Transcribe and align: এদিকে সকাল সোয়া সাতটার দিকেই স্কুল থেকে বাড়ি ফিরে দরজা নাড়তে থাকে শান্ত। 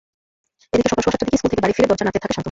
এদিকে 0.73 0.89
সকাল 0.91 1.03
সোয়া 1.03 1.13
সাতটার 1.13 1.27
দিকেই 1.27 1.39
স্কুল 1.39 1.51
থেকে 1.53 1.63
বাড়ি 1.63 1.75
ফিরে 1.75 1.89
দরজা 1.89 2.05
নাড়তে 2.05 2.21
থাকে 2.23 2.33
শান্ত। 2.33 2.39